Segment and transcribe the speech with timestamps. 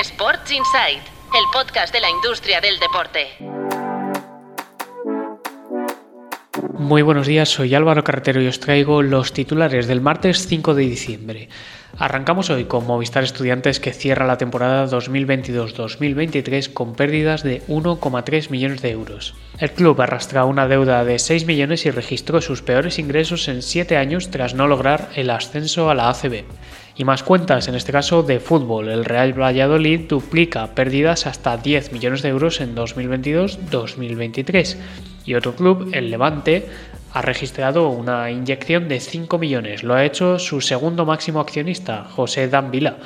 [0.00, 1.02] Sports Insight,
[1.38, 3.28] el podcast de la industria del deporte.
[6.76, 10.82] Muy buenos días, soy Álvaro Carretero y os traigo los titulares del martes 5 de
[10.82, 11.48] diciembre.
[11.96, 18.82] Arrancamos hoy con Movistar Estudiantes que cierra la temporada 2022-2023 con pérdidas de 1,3 millones
[18.82, 19.36] de euros.
[19.60, 23.96] El club arrastra una deuda de 6 millones y registró sus peores ingresos en 7
[23.96, 26.44] años tras no lograr el ascenso a la ACB.
[26.96, 28.88] Y más cuentas, en este caso de fútbol.
[28.88, 34.76] El Real Valladolid duplica pérdidas hasta 10 millones de euros en 2022-2023.
[35.24, 36.68] Y otro club, el Levante,
[37.12, 39.82] ha registrado una inyección de 5 millones.
[39.82, 42.98] Lo ha hecho su segundo máximo accionista, José Danvila,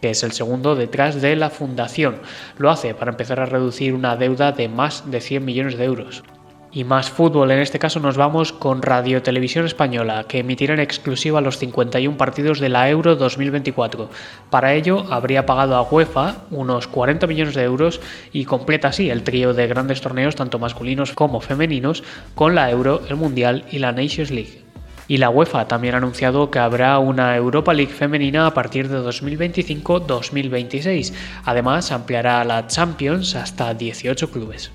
[0.00, 2.16] que es el segundo detrás de la fundación.
[2.58, 6.24] Lo hace para empezar a reducir una deuda de más de 100 millones de euros.
[6.76, 10.80] Y más fútbol, en este caso nos vamos con Radio Televisión Española, que emitirá en
[10.80, 14.10] exclusiva los 51 partidos de la Euro 2024.
[14.50, 19.22] Para ello habría pagado a UEFA unos 40 millones de euros y completa así el
[19.22, 23.92] trío de grandes torneos, tanto masculinos como femeninos, con la Euro, el Mundial y la
[23.92, 24.60] Nations League.
[25.08, 28.98] Y la UEFA también ha anunciado que habrá una Europa League femenina a partir de
[28.98, 31.14] 2025-2026.
[31.46, 34.70] Además, ampliará la Champions hasta 18 clubes.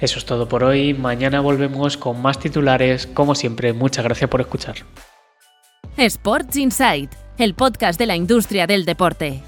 [0.00, 0.94] Eso es todo por hoy.
[0.94, 3.06] Mañana volvemos con más titulares.
[3.06, 4.76] Como siempre, muchas gracias por escuchar.
[5.96, 9.42] Sports Insight, el podcast de la industria del deporte.